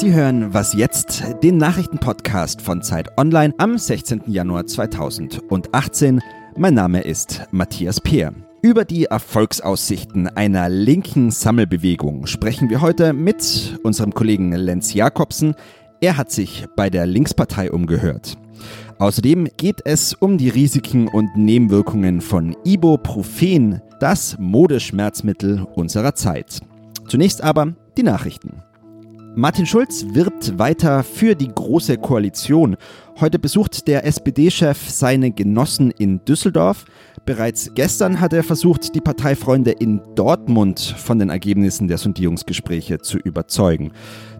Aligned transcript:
Sie 0.00 0.14
hören 0.14 0.54
Was 0.54 0.72
jetzt, 0.72 1.22
den 1.42 1.58
Nachrichtenpodcast 1.58 2.62
von 2.62 2.80
Zeit 2.80 3.18
Online 3.18 3.52
am 3.58 3.76
16. 3.76 4.22
Januar 4.28 4.64
2018. 4.64 6.22
Mein 6.56 6.72
Name 6.72 7.02
ist 7.02 7.42
Matthias 7.50 8.00
Peer. 8.00 8.32
Über 8.62 8.86
die 8.86 9.04
Erfolgsaussichten 9.04 10.26
einer 10.26 10.70
linken 10.70 11.30
Sammelbewegung 11.30 12.26
sprechen 12.26 12.70
wir 12.70 12.80
heute 12.80 13.12
mit 13.12 13.78
unserem 13.82 14.14
Kollegen 14.14 14.52
Lenz 14.52 14.94
Jakobsen. 14.94 15.54
Er 16.00 16.16
hat 16.16 16.30
sich 16.30 16.64
bei 16.76 16.88
der 16.88 17.04
Linkspartei 17.04 17.70
umgehört. 17.70 18.38
Außerdem 18.98 19.48
geht 19.58 19.82
es 19.84 20.14
um 20.14 20.38
die 20.38 20.48
Risiken 20.48 21.08
und 21.08 21.36
Nebenwirkungen 21.36 22.22
von 22.22 22.56
Ibuprofen, 22.64 23.82
das 24.00 24.38
Modeschmerzmittel 24.38 25.66
unserer 25.74 26.14
Zeit. 26.14 26.60
Zunächst 27.06 27.42
aber 27.42 27.74
die 27.98 28.02
Nachrichten. 28.02 28.62
Martin 29.36 29.64
Schulz 29.64 30.04
wirbt 30.08 30.58
weiter 30.58 31.04
für 31.04 31.36
die 31.36 31.46
Große 31.46 31.98
Koalition. 31.98 32.76
Heute 33.20 33.38
besucht 33.38 33.86
der 33.86 34.04
SPD-Chef 34.04 34.90
seine 34.90 35.30
Genossen 35.30 35.92
in 35.92 36.24
Düsseldorf. 36.24 36.84
Bereits 37.26 37.70
gestern 37.74 38.20
hat 38.20 38.32
er 38.32 38.42
versucht, 38.42 38.92
die 38.94 39.00
Parteifreunde 39.00 39.70
in 39.70 40.00
Dortmund 40.16 40.80
von 40.80 41.20
den 41.20 41.30
Ergebnissen 41.30 41.86
der 41.86 41.98
Sondierungsgespräche 41.98 42.98
zu 42.98 43.18
überzeugen. 43.18 43.92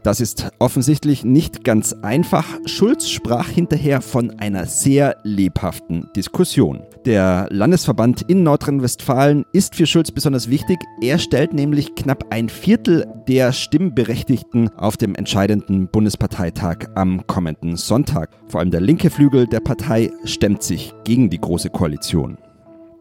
Das 0.02 0.20
ist 0.20 0.50
offensichtlich 0.58 1.24
nicht 1.24 1.62
ganz 1.62 1.92
einfach. 1.92 2.46
Schulz 2.64 3.08
sprach 3.08 3.48
hinterher 3.48 4.00
von 4.00 4.38
einer 4.38 4.64
sehr 4.66 5.16
lebhaften 5.24 6.08
Diskussion. 6.16 6.82
Der 7.04 7.48
Landesverband 7.50 8.22
in 8.22 8.42
Nordrhein-Westfalen 8.42 9.44
ist 9.52 9.74
für 9.74 9.86
Schulz 9.86 10.10
besonders 10.10 10.48
wichtig. 10.48 10.78
Er 11.02 11.18
stellt 11.18 11.52
nämlich 11.52 11.94
knapp 11.94 12.26
ein 12.30 12.48
Viertel 12.48 13.06
der 13.28 13.52
Stimmberechtigten 13.52 14.70
auf 14.76 14.96
dem 14.96 15.14
entscheidenden 15.14 15.88
Bundesparteitag 15.88 16.88
am 16.94 17.26
kommenden 17.26 17.76
Sonntag. 17.76 18.30
Vor 18.48 18.60
allem 18.60 18.70
der 18.70 18.80
linke 18.80 19.10
Flügel 19.10 19.46
der 19.46 19.60
Partei 19.60 20.10
stemmt 20.24 20.62
sich 20.62 20.94
gegen 21.04 21.30
die 21.30 21.40
Große 21.40 21.70
Koalition. 21.70 22.38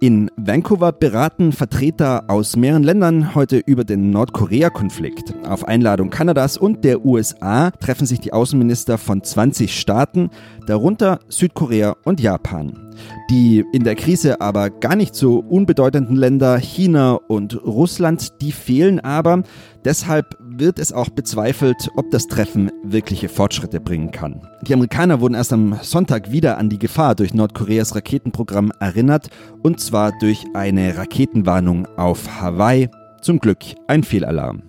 In 0.02 0.32
Vancouver 0.38 0.94
beraten 0.94 1.52
Vertreter 1.52 2.24
aus 2.30 2.56
mehreren 2.56 2.84
Ländern 2.84 3.36
heute 3.36 3.58
über 3.58 3.84
den 3.84 4.12
Nordkorea-Konflikt. 4.12 5.34
Auf 5.46 5.68
Einladung 5.68 6.10
Kanadas 6.10 6.58
und 6.58 6.86
der 6.86 7.04
USA 7.04 7.72
treffen 7.72 8.06
sich 8.06 8.22
die 8.22 8.32
Außenminister 8.32 8.98
von 8.98 9.22
20 9.22 9.78
Staaten, 9.78 10.30
darunter 10.66 11.20
Südkorea 11.28 11.98
und 12.06 12.22
Japan. 12.22 12.89
Die 13.30 13.64
in 13.72 13.84
der 13.84 13.96
Krise 13.96 14.42
aber 14.42 14.70
gar 14.70 14.96
nicht 14.96 15.16
so 15.16 15.40
unbedeutenden 15.40 16.16
Länder 16.16 16.58
China 16.58 17.14
und 17.28 17.64
Russland, 17.64 18.42
die 18.42 18.52
fehlen 18.52 19.00
aber. 19.00 19.44
Deshalb 19.86 20.38
wird 20.40 20.80
es 20.80 20.92
auch 20.92 21.10
bezweifelt, 21.10 21.90
ob 21.96 22.10
das 22.12 22.28
Treffen 22.28 22.72
wirkliche 22.84 23.30
Fortschritte 23.30 23.80
bringen 23.80 24.12
kann. 24.12 24.42
Die 24.68 24.74
Amerikaner 24.74 25.22
wurden 25.22 25.36
erst 25.36 25.54
am 25.54 25.78
Sonntag 25.82 26.32
wieder 26.32 26.58
an 26.58 26.70
die 26.70 26.80
Gefahr 26.80 27.16
durch 27.16 27.34
Nordkoreas 27.34 27.96
Raketenprogramm 27.96 28.72
erinnert, 28.80 29.30
und 29.64 29.80
zwar 29.80 30.12
durch 30.20 30.46
eine 30.54 30.98
Raketenwarnung 30.98 31.88
auf 31.98 32.42
Hawaii. 32.42 32.90
Zum 33.22 33.40
Glück 33.40 33.60
ein 33.88 34.04
Fehlalarm. 34.04 34.64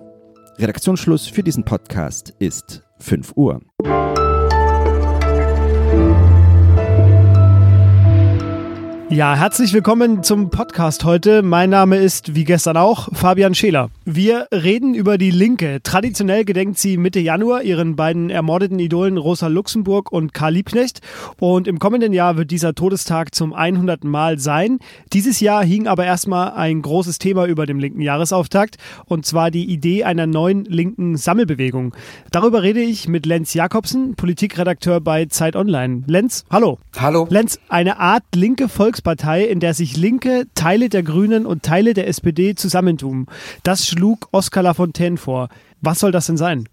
Redaktionsschluss 0.58 1.26
für 1.26 1.42
diesen 1.42 1.64
Podcast 1.64 2.34
ist 2.38 2.82
5 2.98 3.32
Uhr. 3.36 3.60
Ja, 9.12 9.34
herzlich 9.34 9.72
willkommen 9.72 10.22
zum 10.22 10.50
Podcast 10.50 11.02
heute. 11.02 11.42
Mein 11.42 11.70
Name 11.70 11.96
ist, 11.96 12.36
wie 12.36 12.44
gestern 12.44 12.76
auch, 12.76 13.08
Fabian 13.12 13.56
Scheler. 13.56 13.90
Wir 14.04 14.46
reden 14.52 14.94
über 14.94 15.18
die 15.18 15.32
Linke. 15.32 15.80
Traditionell 15.82 16.44
gedenkt 16.44 16.78
sie 16.78 16.96
Mitte 16.96 17.18
Januar 17.18 17.62
ihren 17.62 17.96
beiden 17.96 18.30
ermordeten 18.30 18.78
Idolen 18.78 19.16
Rosa 19.18 19.48
Luxemburg 19.48 20.12
und 20.12 20.32
Karl 20.32 20.52
Liebknecht. 20.52 21.00
Und 21.40 21.66
im 21.66 21.80
kommenden 21.80 22.12
Jahr 22.12 22.36
wird 22.36 22.52
dieser 22.52 22.72
Todestag 22.76 23.34
zum 23.34 23.52
100. 23.52 24.04
Mal 24.04 24.38
sein. 24.38 24.78
Dieses 25.12 25.40
Jahr 25.40 25.64
hing 25.64 25.88
aber 25.88 26.04
erstmal 26.04 26.52
ein 26.52 26.80
großes 26.80 27.18
Thema 27.18 27.46
über 27.46 27.66
dem 27.66 27.80
linken 27.80 28.02
Jahresauftakt. 28.02 28.76
Und 29.06 29.26
zwar 29.26 29.50
die 29.50 29.64
Idee 29.64 30.04
einer 30.04 30.28
neuen 30.28 30.66
linken 30.66 31.16
Sammelbewegung. 31.16 31.96
Darüber 32.30 32.62
rede 32.62 32.80
ich 32.80 33.08
mit 33.08 33.26
Lenz 33.26 33.54
Jakobsen, 33.54 34.14
Politikredakteur 34.14 35.00
bei 35.00 35.24
Zeit 35.26 35.56
Online. 35.56 36.04
Lenz, 36.06 36.44
hallo. 36.48 36.78
Hallo. 36.96 37.26
Lenz, 37.28 37.58
eine 37.68 37.98
Art 37.98 38.22
linke 38.36 38.68
Volks 38.68 38.99
Volkspartei, 39.00 39.44
in 39.44 39.60
der 39.60 39.74
sich 39.74 39.96
Linke, 39.96 40.44
Teile 40.54 40.88
der 40.88 41.02
Grünen 41.02 41.46
und 41.46 41.62
Teile 41.62 41.94
der 41.94 42.06
SPD 42.06 42.54
zusammentun. 42.54 43.26
Das 43.62 43.86
schlug 43.86 44.28
Oskar 44.32 44.62
Lafontaine 44.62 45.16
vor. 45.16 45.48
Was 45.80 46.00
soll 46.00 46.12
das 46.12 46.26
denn 46.26 46.36
sein? 46.36 46.68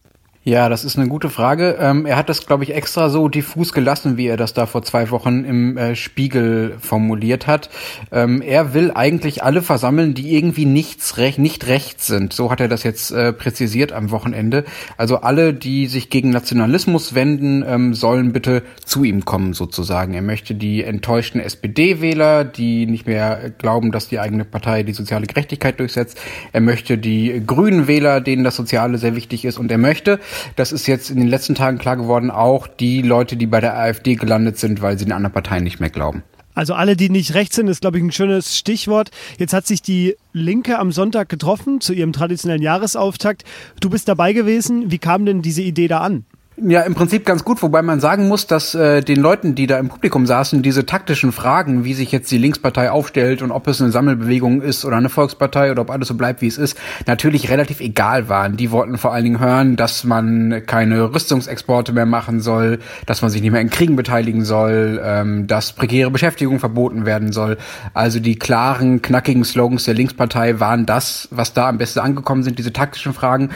Ja, 0.48 0.70
das 0.70 0.86
ist 0.86 0.98
eine 0.98 1.10
gute 1.10 1.30
Frage. 1.30 1.76
Ähm, 1.78 2.06
er 2.06 2.16
hat 2.16 2.30
das, 2.30 2.46
glaube 2.46 2.64
ich, 2.64 2.74
extra 2.74 3.10
so 3.10 3.28
diffus 3.28 3.74
gelassen, 3.74 4.16
wie 4.16 4.28
er 4.28 4.38
das 4.38 4.54
da 4.54 4.66
vor 4.66 4.82
zwei 4.82 5.12
Wochen 5.12 5.44
im 5.44 5.76
äh, 5.76 5.94
Spiegel 5.94 6.78
formuliert 6.80 7.48
hat. 7.48 7.70
Ähm, 8.14 8.42
er 8.42 8.74
will 8.74 8.92
eigentlich 8.96 9.44
alle 9.44 9.62
versammeln, 9.62 10.14
die 10.14 10.38
irgendwie 10.38 10.64
nichts 10.64 11.18
rech 11.18 11.38
nicht 11.38 11.68
rechts 11.68 12.08
sind. 12.08 12.32
So 12.32 12.50
hat 12.50 12.62
er 12.62 12.70
das 12.70 12.84
jetzt 12.84 13.12
äh, 13.12 13.34
präzisiert 13.34 13.92
am 13.92 14.10
Wochenende. 14.10 14.64
Also 14.96 15.18
alle, 15.18 15.54
die 15.54 15.88
sich 15.88 16.10
gegen 16.10 16.30
Nationalismus 16.30 17.14
wenden, 17.14 17.66
ähm, 17.68 17.94
sollen 17.94 18.32
bitte 18.32 18.64
zu 18.86 19.04
ihm 19.04 19.26
kommen, 19.26 19.52
sozusagen. 19.52 20.14
Er 20.14 20.22
möchte 20.22 20.56
die 20.56 20.82
enttäuschten 20.82 21.42
SPD-Wähler, 21.42 22.46
die 22.46 22.86
nicht 22.86 23.06
mehr 23.06 23.52
glauben, 23.58 23.92
dass 23.92 24.08
die 24.08 24.20
eigene 24.20 24.46
Partei 24.46 24.84
die 24.84 24.94
soziale 24.94 25.28
Gerechtigkeit 25.28 25.78
durchsetzt. 25.82 26.18
Er 26.54 26.62
möchte 26.62 26.98
die 26.98 27.44
grünen 27.46 27.88
Wähler, 27.88 28.22
denen 28.22 28.46
das 28.46 28.56
Soziale 28.56 28.98
sehr 28.98 29.18
wichtig 29.18 29.44
ist. 29.44 29.58
Und 29.58 29.70
er 29.74 29.78
möchte, 29.78 30.22
das 30.56 30.72
ist 30.72 30.88
jetzt 30.88 31.10
in 31.10 31.18
den 31.18 31.28
letzten 31.28 31.56
Tagen 31.56 31.78
klar 31.78 31.98
geworden, 31.98 32.32
auch 32.32 32.68
die 32.68 33.02
Leute, 33.02 33.38
die 33.38 33.48
bei 33.48 33.62
der 33.62 33.78
AfD 33.78 34.16
gelandet 34.16 34.58
sind, 34.58 34.82
weil 34.82 34.98
sie 34.98 35.06
den 35.06 35.14
anderen 35.14 35.34
Parteien 35.34 35.64
nicht 35.64 35.80
mehr 35.80 35.90
glauben. 35.90 36.24
Also 36.58 36.74
alle, 36.74 36.96
die 36.96 37.12
nicht 37.12 37.36
rechts 37.36 37.56
sind, 37.56 37.68
ist, 37.68 37.82
glaube 37.82 38.00
ich, 38.00 38.04
ein 38.04 38.12
schönes 38.12 38.58
Stichwort. 38.58 39.12
Jetzt 39.38 39.54
hat 39.54 39.68
sich 39.68 39.84
die 39.84 40.16
Linke 40.34 40.80
am 40.80 40.92
Sonntag 40.92 41.30
getroffen 41.30 41.82
zu 41.82 41.94
ihrem 41.94 42.14
traditionellen 42.14 42.64
Jahresauftakt. 42.64 43.44
Du 43.80 43.92
bist 43.92 44.08
dabei 44.08 44.34
gewesen. 44.34 44.90
Wie 44.90 44.98
kam 44.98 45.24
denn 45.28 45.44
diese 45.44 45.62
Idee 45.62 45.88
da 45.88 46.00
an? 46.00 46.26
Ja, 46.60 46.82
im 46.82 46.96
Prinzip 46.96 47.24
ganz 47.24 47.44
gut, 47.44 47.62
wobei 47.62 47.84
man 47.84 48.00
sagen 48.00 48.28
muss, 48.28 48.48
dass 48.48 48.74
äh, 48.74 49.02
den 49.02 49.20
Leuten, 49.20 49.54
die 49.54 49.68
da 49.68 49.78
im 49.78 49.90
Publikum 49.90 50.26
saßen, 50.26 50.64
diese 50.64 50.88
taktischen 50.88 51.32
Fragen, 51.32 51.84
wie 51.84 51.94
sich 51.94 52.12
jetzt 52.12 52.32
die 52.32 52.40
Linkspartei 52.40 52.90
aufstellt 52.90 53.44
und 53.44 53.52
ob 53.52 53.68
es 53.68 53.80
eine 53.80 53.92
Sammelbewegung 53.92 54.64
ist 54.64 54.84
oder 54.84 54.98
eine 54.98 55.10
Volkspartei 55.10 55.70
oder 55.70 55.84
ob 55.84 55.92
alles 55.92 56.08
so 56.08 56.16
bleibt, 56.16 56.42
wie 56.42 56.48
es 56.48 56.58
ist, 56.58 56.76
natürlich 57.06 57.52
relativ 57.52 57.80
egal 57.80 58.28
waren. 58.28 58.58
Die 58.58 58.72
wollten 58.72 58.98
vor 58.98 59.14
allen 59.14 59.26
Dingen 59.26 59.40
hören, 59.40 59.76
dass 59.76 60.04
man 60.04 60.64
keine 60.66 61.14
Rüstungsexporte 61.14 61.94
mehr 61.94 62.08
machen 62.08 62.40
soll, 62.42 62.80
dass 63.06 63.22
man 63.22 63.30
sich 63.30 63.44
nicht 63.44 63.52
mehr 63.52 63.62
in 63.62 63.70
Kriegen 63.70 63.96
beteiligen 63.96 64.44
soll, 64.44 65.00
ähm, 65.04 65.46
dass 65.46 65.74
prekäre 65.74 66.10
Beschäftigung 66.10 66.60
verboten 66.60 67.06
werden 67.06 67.34
soll. 67.34 67.60
Also 67.94 68.20
die 68.20 68.36
klaren, 68.36 69.04
knackigen 69.04 69.44
Slogans 69.44 69.84
der 69.84 69.94
Linkspartei 69.94 70.60
waren 70.60 70.88
das, 70.88 71.28
was 71.30 71.54
da 71.54 71.70
am 71.70 71.78
besten 71.78 72.00
angekommen 72.00 72.42
sind, 72.42 72.58
diese 72.58 72.74
taktischen 72.74 73.14
Fragen 73.14 73.52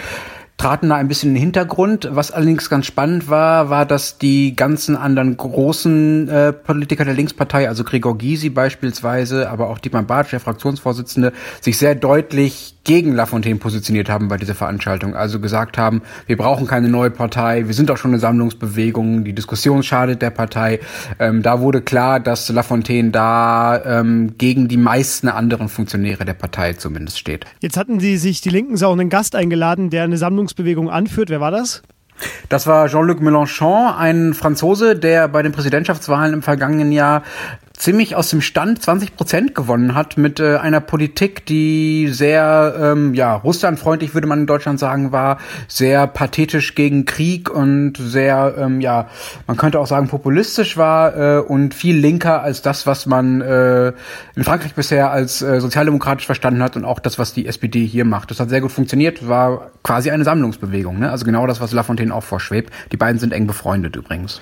traten 0.61 0.89
da 0.89 0.95
ein 0.95 1.07
bisschen 1.07 1.29
in 1.29 1.35
den 1.35 1.41
Hintergrund. 1.41 2.07
Was 2.11 2.29
allerdings 2.29 2.69
ganz 2.69 2.85
spannend 2.85 3.27
war, 3.31 3.72
war, 3.72 3.88
dass 3.88 4.19
die 4.19 4.55
ganzen 4.55 4.95
anderen 4.95 5.35
großen 5.35 6.29
äh, 6.29 6.53
Politiker 6.53 7.03
der 7.03 7.16
Linkspartei, 7.16 7.67
also 7.67 7.83
Gregor 7.83 8.16
Gysi 8.16 8.51
beispielsweise, 8.51 9.49
aber 9.49 9.69
auch 9.69 9.79
Dietmar 9.79 10.03
Bartsch, 10.03 10.33
der 10.33 10.39
Fraktionsvorsitzende, 10.39 11.33
sich 11.61 11.79
sehr 11.79 11.95
deutlich 11.95 12.75
gegen 12.83 13.13
Lafontaine 13.13 13.57
positioniert 13.57 14.09
haben 14.09 14.27
bei 14.27 14.38
dieser 14.38 14.55
Veranstaltung. 14.55 15.16
Also 15.16 15.39
gesagt 15.39 15.77
haben, 15.77 16.01
wir 16.27 16.38
brauchen 16.38 16.67
keine 16.67 16.89
neue 16.89 17.11
Partei, 17.11 17.67
wir 17.67 17.73
sind 17.73 17.91
auch 17.91 17.97
schon 17.97 18.11
eine 18.11 18.19
Sammlungsbewegung, 18.19 19.23
die 19.23 19.33
Diskussion 19.33 19.83
schadet 19.83 20.22
der 20.22 20.31
Partei. 20.31 20.79
Ähm, 21.19 21.43
da 21.43 21.61
wurde 21.61 21.81
klar, 21.81 22.19
dass 22.19 22.49
Lafontaine 22.49 23.11
da 23.11 23.83
ähm, 23.83 24.35
gegen 24.38 24.67
die 24.67 24.78
meisten 24.78 25.28
anderen 25.28 25.69
Funktionäre 25.69 26.25
der 26.25 26.33
Partei 26.33 26.73
zumindest 26.73 27.19
steht. 27.19 27.45
Jetzt 27.61 27.78
hatten 27.78 27.99
Sie 27.99 28.17
sich 28.17 28.41
die 28.41 28.49
Linken 28.49 28.81
auch 28.84 28.93
einen 28.93 29.09
Gast 29.09 29.35
eingeladen, 29.35 29.90
der 29.90 30.03
eine 30.03 30.17
Sammlungsbewegung 30.52 30.90
anführt. 30.90 31.30
Wer 31.30 31.40
war 31.40 31.52
das? 31.52 31.82
Das 32.50 32.68
war 32.68 32.88
Jean-Luc 32.88 33.20
Mélenchon, 33.20 33.96
ein 33.97 34.34
Franzose, 34.34 34.96
der 34.96 35.28
bei 35.28 35.41
den 35.41 35.52
Präsidentschaftswahlen 35.52 36.34
im 36.34 36.41
vergangenen 36.41 36.91
Jahr 36.91 37.23
ziemlich 37.82 38.16
aus 38.16 38.29
dem 38.29 38.41
Stand 38.41 38.82
20 38.82 39.16
Prozent 39.16 39.56
gewonnen 39.56 39.96
hat 39.96 40.16
mit 40.16 40.40
äh, 40.40 40.58
einer 40.58 40.82
Politik, 40.82 41.47
die 41.47 42.09
sehr 42.09 42.76
ähm, 42.79 43.16
ja 43.16 43.35
russlandfreundlich 43.35 44.14
würde 44.14 44.28
man 44.28 44.41
in 44.41 44.46
Deutschland 44.46 44.79
sagen 44.79 45.12
war, 45.12 45.40
sehr 45.68 46.06
pathetisch 46.06 46.76
gegen 46.76 47.06
Krieg 47.06 47.50
und 47.50 47.97
sehr 47.97 48.53
ähm, 48.59 48.82
ja 48.82 49.08
man 49.47 49.58
könnte 49.58 49.79
auch 49.79 49.88
sagen 49.88 50.09
populistisch 50.09 50.78
war 50.78 51.17
äh, 51.17 51.40
und 51.40 51.74
viel 51.74 51.97
linker 51.97 52.44
als 52.44 52.62
das, 52.62 52.85
was 52.85 53.08
man 53.08 53.41
äh, 53.41 53.94
in 54.35 54.44
Frankreich 54.44 54.76
bisher 54.76 55.09
als 55.09 55.41
äh, 55.41 55.59
sozialdemokratisch 55.59 56.28
verstanden 56.28 56.62
hat 56.62 56.76
und 56.76 56.85
auch 56.85 57.00
das, 57.00 57.17
was 57.17 57.34
die 57.34 57.47
SPD 57.47 57.84
hier 57.84 58.06
macht. 58.06 58.29
Das 58.29 58.40
hat 58.40 58.50
sehr 58.50 58.62
gut 58.62 58.72
funktioniert, 58.72 59.28
war 59.28 59.72
quasi 59.82 60.12
eine 60.12 60.24
Sammlungsbewegung, 60.24 61.00
ne? 61.00 61.09
also 61.09 61.26
genau 61.26 61.47
das, 61.47 61.59
was 61.59 61.72
Lafontaine 61.72 62.10
denen 62.11 62.17
auch 62.17 62.23
vorschwebt. 62.23 62.72
Die 62.91 62.97
beiden 62.97 63.19
sind 63.19 63.34
eng 63.34 63.47
befreundet 63.47 63.96
übrigens. 63.96 64.41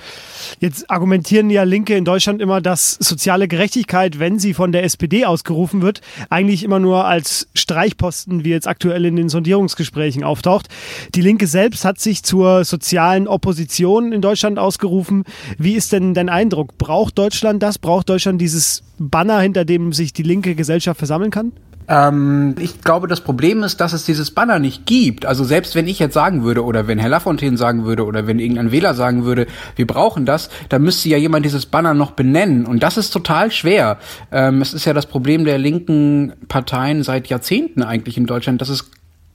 Jetzt 0.60 0.89
argumentieren 0.89 1.50
ja 1.50 1.63
Linke 1.63 1.95
in 1.95 2.06
Deutschland 2.06 2.42
immer, 2.42 2.62
dass 2.62 2.94
soziale 2.94 3.48
Gerechtigkeit, 3.48 4.19
wenn 4.19 4.39
sie 4.39 4.54
von 4.54 4.71
der 4.71 4.83
SPD 4.83 5.25
ausgerufen 5.25 5.81
wird, 5.81 6.01
eigentlich 6.30 6.63
immer 6.63 6.80
nur 6.80 7.06
als 7.06 7.48
Streichposten, 7.54 8.44
wie 8.44 8.50
jetzt 8.50 8.68
aktuell 8.68 9.06
in 9.06 9.16
den 9.16 9.30
Sondierungsgesprächen 9.30 10.24
auftaucht. 10.24 10.68
Die 11.13 11.21
Linke 11.21 11.48
selbst 11.48 11.86
hat 11.86 12.00
sich 12.00 12.24
zur 12.24 12.63
sozialen 12.63 13.27
Opposition 13.27 14.12
in 14.12 14.22
Deutschland 14.22 14.60
ausgerufen. 14.60 15.24
Wie 15.57 15.74
ist 15.74 15.92
denn 15.92 16.13
dein 16.13 16.30
Eindruck? 16.30 16.77
Braucht 16.77 17.18
Deutschland 17.18 17.62
das? 17.62 17.77
Braucht 17.77 18.10
Deutschland 18.10 18.42
dieses 18.42 18.83
Banner, 18.98 19.39
hinter 19.39 19.65
dem 19.65 19.94
sich 19.94 20.13
die 20.13 20.24
linke 20.24 20.56
Gesellschaft 20.56 20.98
versammeln 20.98 21.31
kann? 21.31 21.51
Ähm, 21.89 22.56
ich 22.59 22.81
glaube, 22.81 23.07
das 23.07 23.21
Problem 23.21 23.63
ist, 23.63 23.81
dass 23.81 23.94
es 23.94 24.06
dieses 24.06 24.31
Banner 24.31 24.59
nicht 24.59 24.86
gibt. 24.86 25.25
Also 25.25 25.44
selbst 25.44 25.75
wenn 25.75 25.88
ich 25.88 25.97
jetzt 25.97 26.13
sagen 26.13 26.44
würde 26.44 26.63
oder 26.63 26.88
wenn 26.88 27.00
Herr 27.00 27.09
Lafontaine 27.09 27.57
sagen 27.57 27.83
würde 27.83 28.06
oder 28.06 28.27
wenn 28.27 28.39
irgendein 28.39 28.71
Wähler 28.71 28.94
sagen 28.94 29.25
würde, 29.25 29.47
wir 29.75 29.88
brauchen 29.88 30.25
das, 30.25 30.50
dann 30.69 30.83
müsste 30.83 31.09
ja 31.09 31.18
jemand 31.18 31.45
dieses 31.45 31.65
Banner 31.65 31.95
noch 31.95 32.12
benennen. 32.12 32.65
Und 32.68 32.83
das 32.83 32.97
ist 32.97 33.09
total 33.09 33.50
schwer. 33.50 33.97
Ähm, 34.31 34.62
es 34.62 34.74
ist 34.74 34.86
ja 34.86 34.94
das 34.94 35.07
Problem 35.07 35.45
der 35.45 35.57
linken 35.57 36.33
Parteien 36.47 37.01
seit 37.01 37.27
Jahrzehnten 37.27 37.81
eigentlich 37.81 38.18
in 38.18 38.27
Deutschland, 38.27 38.62
dass 38.62 38.69
es 38.69 38.91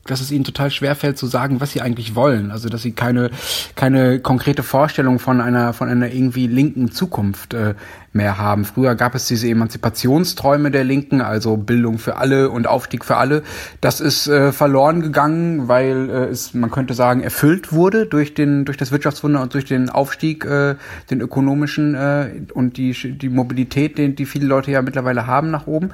dass 0.07 0.21
es 0.21 0.31
ihnen 0.31 0.45
total 0.45 0.71
schwer 0.71 0.95
fällt 0.97 1.17
zu 1.17 1.27
sagen, 1.27 1.63
was 1.63 1.73
sie 1.73 1.81
eigentlich 1.81 2.15
wollen. 2.15 2.51
Also 2.51 2.69
dass 2.69 2.83
sie 2.83 2.93
keine 2.93 3.31
keine 3.75 4.21
konkrete 4.21 4.63
Vorstellung 4.63 5.19
von 5.19 5.41
einer 5.41 5.73
von 5.73 5.89
einer 5.89 6.13
irgendwie 6.13 6.47
linken 6.47 6.91
Zukunft 6.91 7.55
äh, 7.55 7.75
mehr 8.15 8.39
haben. 8.39 8.65
Früher 8.65 8.95
gab 8.95 9.15
es 9.15 9.27
diese 9.27 9.49
Emanzipationsträume 9.49 10.71
der 10.71 10.85
Linken, 10.85 11.21
also 11.21 11.57
Bildung 11.57 11.99
für 11.99 12.17
alle 12.17 12.49
und 12.49 12.69
Aufstieg 12.69 13.05
für 13.05 13.17
alle. 13.17 13.43
Das 13.81 14.01
ist 14.01 14.29
äh, 14.29 14.53
verloren 14.53 15.03
gegangen, 15.03 15.67
weil 15.67 16.09
äh, 16.09 16.25
es, 16.27 16.55
man 16.55 16.71
könnte 16.71 16.95
sagen, 16.95 17.23
erfüllt 17.23 17.73
wurde 17.73 18.07
durch 18.07 18.35
den 18.35 18.65
durch 18.65 18.77
das 18.77 18.93
Wirtschaftswunder 18.93 19.43
und 19.43 19.53
durch 19.53 19.65
den 19.65 19.91
Aufstieg, 19.91 20.45
äh, 20.45 20.77
den 21.11 21.21
ökonomischen 21.21 21.95
äh, 21.95 22.31
und 22.55 22.77
die 22.77 22.93
die 22.93 23.29
Mobilität, 23.29 23.99
den 23.99 24.15
die 24.15 24.27
viele 24.27 24.47
Leute 24.47 24.71
ja 24.71 24.81
mittlerweile 24.81 25.27
haben 25.27 25.51
nach 25.51 25.67
oben. 25.67 25.91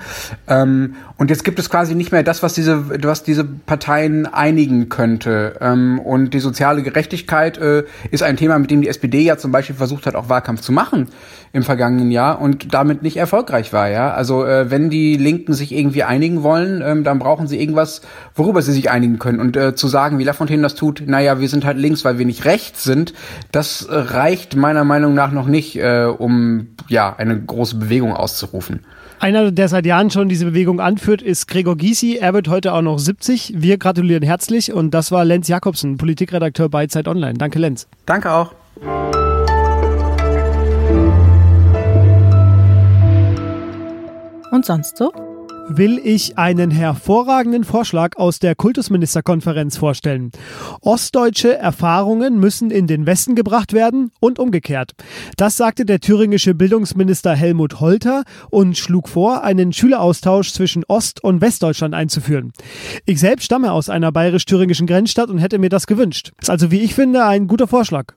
Ähm, 0.47 0.97
und 1.17 1.31
jetzt 1.31 1.43
gibt 1.43 1.59
es 1.59 1.71
quasi 1.71 1.95
nicht 1.95 2.13
mehr 2.13 2.23
das, 2.23 2.43
was 2.43 2.53
diese 2.53 3.03
was 3.03 3.23
diese 3.23 3.45
Parteien 3.45 4.27
einigen 4.27 4.91
könnte. 4.91 5.57
Ähm, 5.61 5.99
und 5.99 6.35
die 6.35 6.41
soziale 6.41 6.83
Gerechtigkeit 6.83 7.57
äh, 7.57 7.85
ist 8.11 8.23
ein 8.23 8.37
Thema, 8.37 8.59
mit 8.59 8.71
dem 8.71 8.83
die 8.83 8.89
SPD 8.89 9.23
ja 9.23 9.39
zum 9.39 9.53
Beispiel 9.53 9.77
versucht 9.77 10.05
hat, 10.05 10.15
auch 10.15 10.29
Wahlkampf 10.29 10.61
zu 10.61 10.73
machen 10.73 11.09
im 11.53 11.65
vergangenen 11.65 12.11
Jahr 12.13 12.41
und 12.41 12.73
damit 12.73 13.03
nicht 13.03 13.17
erfolgreich 13.17 13.73
war, 13.73 13.89
ja. 13.89 14.13
Also 14.13 14.45
äh, 14.45 14.71
wenn 14.71 14.89
die 14.89 15.17
Linken 15.17 15.53
sich 15.53 15.73
irgendwie 15.73 16.05
einigen 16.05 16.43
wollen, 16.45 16.81
ähm, 16.85 17.03
dann 17.03 17.19
brauchen 17.19 17.49
sie 17.49 17.61
irgendwas, 17.61 18.03
worüber 18.37 18.63
sie 18.63 18.73
sich 18.73 18.91
einigen 18.91 19.19
können. 19.19 19.41
Und 19.41 19.57
äh, 19.57 19.75
zu 19.75 19.89
sagen, 19.89 20.19
wie 20.19 20.25
Lafontaine 20.25 20.63
das 20.63 20.77
tut, 20.77 21.03
naja, 21.07 21.41
wir 21.41 21.49
sind 21.49 21.65
halt 21.65 21.77
links, 21.77 22.05
weil 22.05 22.19
wir 22.19 22.27
nicht 22.27 22.45
rechts 22.45 22.85
sind, 22.85 23.15
das 23.51 23.83
äh, 23.83 23.95
reicht 23.95 24.55
meiner 24.55 24.85
Meinung 24.85 25.15
nach 25.15 25.33
noch 25.33 25.49
nicht, 25.49 25.77
äh, 25.77 26.05
um 26.05 26.69
ja 26.89 27.17
eine 27.17 27.41
große 27.41 27.77
Bewegung 27.77 28.15
auszurufen. 28.15 28.81
Einer, 29.19 29.51
der 29.51 29.69
seit 29.69 29.85
Jahren 29.85 30.11
schon 30.11 30.31
diese 30.31 30.47
Bewegung 30.47 30.81
anführt, 30.81 31.21
ist 31.21 31.47
Gregor 31.47 31.77
Gysi. 31.77 32.17
Er 32.17 32.33
wird 32.33 32.49
heute 32.49 32.73
auch 32.73 32.81
noch 32.81 32.99
70. 32.99 33.55
Wir 33.57 33.77
gratulieren 33.77 34.23
herzlich 34.23 34.73
und 34.73 34.95
das 34.95 35.13
war 35.13 35.27
Lenz 35.27 35.47
Jakobsen, 35.49 35.99
Politikredakteur 35.99 36.71
bei 36.71 36.87
Zeit 36.87 37.07
Online. 37.07 37.35
Danke, 37.35 37.59
Lenz. 37.59 37.87
Danke 38.07 38.31
auch. 38.31 38.55
Und 44.61 44.67
sonst 44.67 44.99
so? 44.99 45.11
will 45.73 45.99
ich 46.05 46.37
einen 46.37 46.71
hervorragenden 46.71 47.65
Vorschlag 47.65 48.19
aus 48.19 48.41
der 48.41 48.55
Kultusministerkonferenz 48.55 49.79
vorstellen. 49.79 50.33
Ostdeutsche 50.83 51.57
Erfahrungen 51.57 52.39
müssen 52.39 52.71
in 52.71 52.87
den 52.87 53.07
Westen 53.07 53.37
gebracht 53.37 53.73
werden 53.73 54.11
und 54.21 54.39
umgekehrt. 54.39 54.93
Das 55.39 55.57
sagte 55.57 55.87
der 55.87 56.01
thüringische 56.01 56.55
Bildungsminister 56.55 57.35
Helmut 57.35 57.81
Holter 57.81 58.25
und 58.51 58.77
schlug 58.77 59.09
vor, 59.09 59.45
einen 59.45 59.73
Schüleraustausch 59.73 60.53
zwischen 60.53 60.85
Ost- 60.89 61.25
und 61.25 61.41
Westdeutschland 61.41 61.95
einzuführen. 61.95 62.53
Ich 63.07 63.21
selbst 63.21 63.45
stamme 63.45 63.73
aus 63.73 63.89
einer 63.89 64.13
bayerisch-thüringischen 64.13 64.87
Grenzstadt 64.87 65.31
und 65.31 65.39
hätte 65.39 65.59
mir 65.59 65.71
das 65.71 65.87
gewünscht. 65.87 66.33
Ist 66.39 66.51
also, 66.51 66.71
wie 66.71 66.81
ich 66.81 66.95
finde, 66.95 67.25
ein 67.25 67.47
guter 67.47 67.67
Vorschlag. 67.67 68.13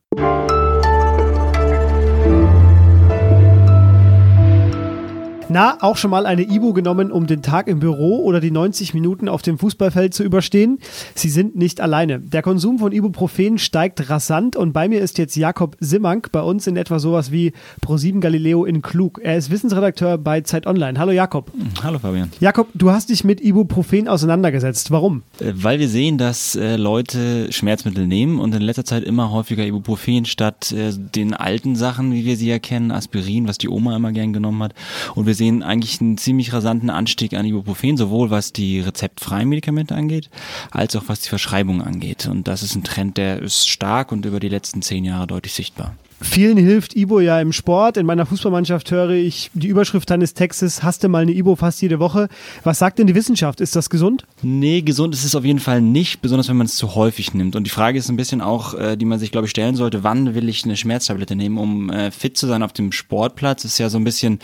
Na, 5.49 5.77
auch 5.81 5.97
schon 5.97 6.09
mal 6.09 6.25
eine 6.25 6.43
Ibu 6.43 6.73
genommen, 6.73 7.11
um 7.11 7.27
den 7.27 7.41
Tag 7.41 7.67
im 7.67 7.79
Büro 7.79 8.23
oder 8.23 8.39
die 8.39 8.51
90 8.51 8.93
Minuten 8.93 9.27
auf 9.27 9.41
dem 9.41 9.57
Fußballfeld 9.57 10.13
zu 10.13 10.23
überstehen? 10.23 10.79
Sie 11.15 11.29
sind 11.29 11.55
nicht 11.55 11.81
alleine. 11.81 12.19
Der 12.19 12.41
Konsum 12.41 12.79
von 12.79 12.91
Ibuprofen 12.91 13.57
steigt 13.57 14.09
rasant 14.09 14.55
und 14.55 14.71
bei 14.71 14.87
mir 14.87 15.01
ist 15.01 15.17
jetzt 15.17 15.35
Jakob 15.35 15.75
Simmank, 15.79 16.31
bei 16.31 16.41
uns 16.41 16.65
in 16.65 16.77
etwa 16.77 16.97
sowas 16.97 17.31
wie 17.31 17.51
Pro7 17.85 18.21
Galileo 18.21 18.63
in 18.63 18.81
Klug. 18.81 19.19
Er 19.21 19.37
ist 19.37 19.51
Wissensredakteur 19.51 20.17
bei 20.17 20.41
Zeit 20.41 20.65
Online. 20.65 20.97
Hallo 20.97 21.11
Jakob. 21.11 21.51
Hallo 21.83 21.99
Fabian. 21.99 22.31
Jakob, 22.39 22.69
du 22.73 22.91
hast 22.91 23.09
dich 23.09 23.23
mit 23.23 23.41
Ibuprofen 23.41 24.07
auseinandergesetzt. 24.07 24.91
Warum? 24.91 25.23
Äh, 25.39 25.51
weil 25.55 25.79
wir 25.79 25.89
sehen, 25.89 26.17
dass 26.17 26.55
äh, 26.55 26.77
Leute 26.77 27.51
Schmerzmittel 27.51 28.07
nehmen 28.07 28.39
und 28.39 28.55
in 28.55 28.61
letzter 28.61 28.85
Zeit 28.85 29.03
immer 29.03 29.31
häufiger 29.31 29.65
Ibuprofen 29.65 30.25
statt 30.25 30.71
äh, 30.71 30.91
den 30.93 31.33
alten 31.33 31.75
Sachen, 31.75 32.13
wie 32.13 32.25
wir 32.25 32.37
sie 32.37 32.47
ja 32.47 32.59
kennen, 32.59 32.91
Aspirin, 32.91 33.47
was 33.47 33.57
die 33.57 33.69
Oma 33.69 33.95
immer 33.95 34.11
gern 34.13 34.31
genommen 34.31 34.63
hat. 34.63 34.73
Und 35.15 35.25
wir 35.25 35.32
sehen 35.33 35.53
sehen 35.53 35.63
eigentlich 35.63 36.01
einen 36.01 36.17
ziemlich 36.17 36.53
rasanten 36.53 36.89
Anstieg 36.89 37.33
an 37.33 37.45
Ibuprofen, 37.45 37.97
sowohl 37.97 38.29
was 38.29 38.53
die 38.53 38.79
rezeptfreien 38.79 39.47
Medikamente 39.47 39.95
angeht, 39.95 40.29
als 40.71 40.95
auch 40.95 41.03
was 41.07 41.21
die 41.21 41.29
Verschreibung 41.29 41.81
angeht. 41.81 42.27
Und 42.27 42.47
das 42.47 42.63
ist 42.63 42.75
ein 42.75 42.83
Trend, 42.83 43.17
der 43.17 43.41
ist 43.41 43.67
stark 43.67 44.11
und 44.11 44.25
über 44.25 44.39
die 44.39 44.49
letzten 44.49 44.81
zehn 44.81 45.05
Jahre 45.05 45.27
deutlich 45.27 45.53
sichtbar. 45.53 45.95
Vielen 46.21 46.57
hilft 46.57 46.95
Ibo 46.95 47.19
ja 47.19 47.39
im 47.41 47.51
Sport. 47.51 47.97
In 47.97 48.05
meiner 48.05 48.25
Fußballmannschaft 48.25 48.89
höre 48.91 49.11
ich 49.11 49.51
die 49.53 49.67
Überschrift 49.67 50.09
deines 50.09 50.33
Textes, 50.33 50.83
hast 50.83 51.03
du 51.03 51.09
mal 51.09 51.23
eine 51.23 51.33
Ibo 51.33 51.55
fast 51.55 51.81
jede 51.81 51.99
Woche. 51.99 52.29
Was 52.63 52.79
sagt 52.79 52.99
denn 52.99 53.07
die 53.07 53.15
Wissenschaft? 53.15 53.61
Ist 53.61 53.75
das 53.75 53.89
gesund? 53.89 54.25
Nee, 54.41 54.81
gesund 54.81 55.13
ist 55.13 55.25
es 55.25 55.35
auf 55.35 55.45
jeden 55.45 55.59
Fall 55.59 55.81
nicht, 55.81 56.21
besonders 56.21 56.49
wenn 56.49 56.57
man 56.57 56.67
es 56.67 56.75
zu 56.75 56.95
häufig 56.95 57.33
nimmt. 57.33 57.55
Und 57.55 57.65
die 57.65 57.69
Frage 57.69 57.99
ist 57.99 58.09
ein 58.09 58.15
bisschen 58.15 58.41
auch, 58.41 58.73
äh, 58.73 58.95
die 58.95 59.05
man 59.05 59.19
sich, 59.19 59.31
glaube 59.31 59.45
ich, 59.45 59.51
stellen 59.51 59.75
sollte, 59.75 60.03
wann 60.03 60.35
will 60.35 60.49
ich 60.49 60.63
eine 60.63 60.77
Schmerztablette 60.77 61.35
nehmen, 61.35 61.57
um 61.57 61.89
äh, 61.89 62.11
fit 62.11 62.37
zu 62.37 62.47
sein 62.47 62.63
auf 62.63 62.73
dem 62.73 62.91
Sportplatz? 62.91 63.65
ist 63.65 63.77
ja 63.77 63.89
so 63.89 63.97
ein 63.97 64.03
bisschen 64.03 64.39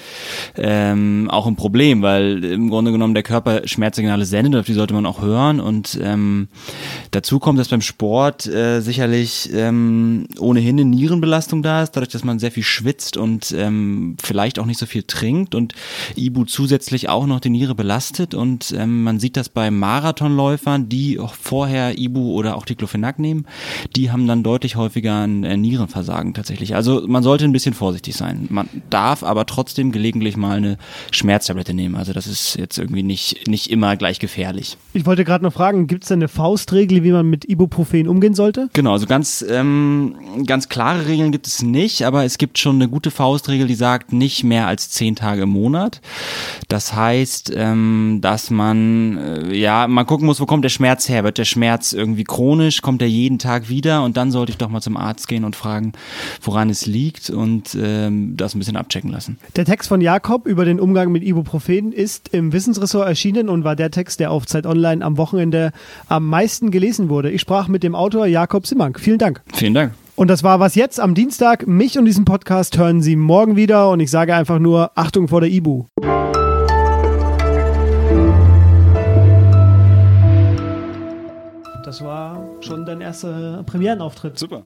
ähm, 0.58 1.30
auch 1.32 1.48
ein 1.48 1.56
Problem, 1.56 2.02
weil 2.02 2.44
im 2.44 2.70
Grunde 2.70 2.92
genommen 2.92 3.14
der 3.14 3.24
Körper 3.24 3.68
Schmerzsignale 3.68 4.26
sendet, 4.26 4.56
auf 4.56 4.66
die 4.66 4.74
sollte 4.74 4.94
man 4.94 5.06
auch 5.06 5.22
hören. 5.22 5.60
Und 5.60 6.00
ähm, 6.02 6.48
dazu 7.12 7.40
kommt, 7.40 7.60
dass 7.60 7.70
beim 7.70 7.82
Sport 7.82 8.48
äh, 8.48 8.82
sicherlich 8.82 9.50
ähm, 9.54 10.28
ohnehin 10.40 10.80
eine 10.80 10.90
Nierenbelastung 10.90 11.62
da 11.62 11.69
da 11.70 11.84
ist, 11.84 11.92
dadurch, 11.92 12.12
dass 12.12 12.24
man 12.24 12.40
sehr 12.40 12.52
viel 12.52 12.64
schwitzt 12.64 13.16
und 13.16 13.54
ähm, 13.56 14.18
vielleicht 14.22 14.60
auch 14.60 14.66
nicht 14.66 14.80
so 14.80 14.86
viel 14.86 15.04
trinkt 15.04 15.56
und 15.56 15.74
Ibu 16.16 16.46
zusätzlich 16.46 17.10
auch 17.10 17.28
noch 17.28 17.40
die 17.40 17.50
Niere 17.50 17.76
belastet 17.76 18.34
und 18.34 18.74
ähm, 18.78 19.04
man 19.04 19.20
sieht 19.20 19.38
das 19.38 19.50
bei 19.50 19.72
Marathonläufern, 19.72 20.90
die 20.90 21.20
auch 21.20 21.36
vorher 21.36 21.98
Ibu 21.98 22.34
oder 22.34 22.58
auch 22.58 22.66
Diclofenac 22.66 23.20
nehmen, 23.20 23.46
die 23.96 24.12
haben 24.12 24.28
dann 24.28 24.44
deutlich 24.44 24.76
häufiger 24.76 25.22
ein 25.26 25.44
äh, 25.44 25.58
Nierenversagen 25.58 26.34
tatsächlich. 26.34 26.76
Also 26.76 27.04
man 27.08 27.24
sollte 27.24 27.46
ein 27.46 27.52
bisschen 27.52 27.74
vorsichtig 27.74 28.16
sein. 28.16 28.48
Man 28.50 28.68
darf 28.90 29.24
aber 29.24 29.46
trotzdem 29.46 29.92
gelegentlich 29.92 30.38
mal 30.38 30.58
eine 30.58 30.78
Schmerztablette 31.12 31.74
nehmen. 31.74 31.96
Also 31.96 32.14
das 32.14 32.28
ist 32.28 32.58
jetzt 32.58 32.78
irgendwie 32.78 33.04
nicht, 33.04 33.48
nicht 33.48 33.70
immer 33.70 33.96
gleich 33.96 34.20
gefährlich. 34.20 34.78
Ich 34.94 35.06
wollte 35.06 35.24
gerade 35.24 35.44
noch 35.44 35.54
fragen, 35.54 35.88
gibt 35.88 36.04
es 36.04 36.12
eine 36.12 36.28
Faustregel, 36.28 37.04
wie 37.04 37.12
man 37.12 37.30
mit 37.30 37.48
Ibuprofen 37.48 38.08
umgehen 38.08 38.34
sollte? 38.34 38.70
Genau, 38.74 38.94
also 38.94 39.06
ganz, 39.06 39.46
ähm, 39.48 40.16
ganz 40.46 40.70
klare 40.70 41.08
Regeln 41.08 41.32
gibt 41.32 41.48
es 41.48 41.49
nicht, 41.62 42.04
aber 42.04 42.24
es 42.24 42.38
gibt 42.38 42.58
schon 42.58 42.76
eine 42.76 42.88
gute 42.88 43.12
Faustregel, 43.12 43.68
die 43.68 43.76
sagt, 43.76 44.14
nicht 44.14 44.44
mehr 44.44 44.68
als 44.68 44.90
zehn 44.90 45.16
Tage 45.16 45.44
im 45.44 45.50
Monat. 45.50 46.02
Das 46.68 46.94
heißt, 46.94 47.52
ähm, 47.56 48.20
dass 48.22 48.50
man 48.50 49.18
äh, 49.18 49.56
ja 49.56 49.88
mal 49.88 50.04
gucken 50.04 50.26
muss, 50.26 50.40
wo 50.40 50.46
kommt 50.46 50.64
der 50.64 50.70
Schmerz 50.70 51.10
her? 51.10 51.24
Wird 51.24 51.38
der 51.38 51.46
Schmerz 51.46 51.94
irgendwie 51.94 52.24
chronisch? 52.24 52.82
Kommt 52.82 53.02
er 53.02 53.08
jeden 53.08 53.40
Tag 53.40 53.70
wieder? 53.70 54.04
Und 54.04 54.18
dann 54.18 54.32
sollte 54.32 54.52
ich 54.52 54.58
doch 54.58 54.70
mal 54.70 54.82
zum 54.82 54.98
Arzt 54.98 55.28
gehen 55.28 55.44
und 55.44 55.56
fragen, 55.56 55.94
woran 56.42 56.70
es 56.70 56.86
liegt 56.86 57.30
und 57.30 57.78
ähm, 57.80 58.38
das 58.38 58.56
ein 58.56 58.60
bisschen 58.60 58.78
abchecken 58.78 59.12
lassen. 59.12 59.38
Der 59.56 59.66
Text 59.66 59.90
von 59.90 60.02
Jakob 60.02 60.46
über 60.46 60.66
den 60.66 60.80
Umgang 60.80 61.12
mit 61.12 61.24
Ibuprofen 61.24 61.92
ist 61.92 62.30
im 62.34 62.54
Wissensressort 62.54 63.08
erschienen 63.08 63.50
und 63.50 63.64
war 63.64 63.76
der 63.76 63.92
Text, 63.92 64.20
der 64.20 64.32
auf 64.32 64.46
Zeit 64.46 64.66
Online 64.66 65.04
am 65.04 65.18
Wochenende 65.18 65.72
am 66.08 66.28
meisten 66.28 66.72
gelesen 66.72 67.10
wurde. 67.10 67.32
Ich 67.32 67.42
sprach 67.42 67.68
mit 67.68 67.84
dem 67.84 67.96
Autor 67.96 68.28
Jakob 68.28 68.68
Simmank. 68.68 69.00
Vielen 69.00 69.18
Dank. 69.18 69.42
Vielen 69.54 69.74
Dank. 69.74 69.94
Und 70.20 70.28
das 70.28 70.44
war 70.44 70.60
was 70.60 70.76
jetzt 70.76 71.00
am 71.00 71.14
Dienstag. 71.14 71.66
Mich 71.66 71.98
und 71.98 72.04
diesen 72.04 72.26
Podcast 72.26 72.78
hören 72.78 73.02
Sie 73.02 73.16
morgen 73.16 73.56
wieder 73.56 73.90
und 73.90 74.02
ich 74.02 74.12
sage 74.12 74.36
einfach 74.36 74.60
nur 74.60 74.92
Achtung 74.96 75.30
vor 75.30 75.40
der 75.40 75.50
Ibu. 75.50 75.86
Das 81.86 82.04
war 82.04 82.46
schon 82.60 82.86
dein 82.86 83.00
erster 83.00 83.64
Premierenauftritt. 83.66 84.38
Super. 84.38 84.58